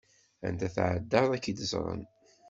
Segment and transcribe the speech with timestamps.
[0.47, 2.01] Anda tεeddaḍ ad k-id-ẓren.